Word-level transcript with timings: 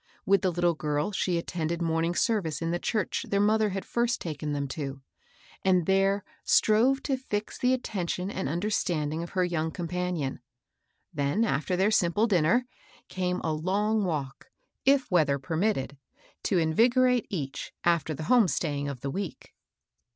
With 0.25 0.41
the 0.41 0.51
Uttle 0.51 0.75
girl 0.75 1.11
she 1.11 1.37
attended 1.37 1.79
morn 1.79 2.05
ing 2.05 2.15
service 2.15 2.59
in 2.59 2.71
the 2.71 2.79
church 2.79 3.23
their 3.29 3.39
mother 3.39 3.69
had 3.69 3.85
first 3.85 4.19
taken 4.19 4.51
them 4.51 4.67
to, 4.69 5.03
and 5.63 5.85
there 5.85 6.23
strove 6.43 7.03
to 7.03 7.15
fix 7.15 7.59
the 7.59 7.71
atten 7.75 8.07
tion 8.07 8.31
and 8.31 8.49
understanding 8.49 9.21
of 9.21 9.29
her 9.37 9.45
young 9.45 9.69
compan 9.69 10.17
ion; 10.17 10.39
then, 11.13 11.45
after 11.45 11.77
theii* 11.77 11.93
simple 11.93 12.25
dinner, 12.25 12.65
came 13.09 13.41
a 13.43 13.53
long 13.53 14.03
walk, 14.03 14.49
if 14.85 15.11
weather 15.11 15.37
permitted, 15.37 15.97
to 16.45 16.57
invigorate 16.57 17.27
each 17.29 17.71
after 17.83 18.15
the 18.15 18.23
home 18.23 18.47
staying 18.47 18.87
of 18.87 19.01
the 19.01 19.11
week. 19.11 19.53